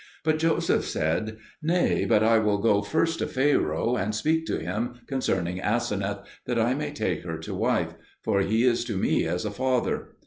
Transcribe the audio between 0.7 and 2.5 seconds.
said, "Nay, but I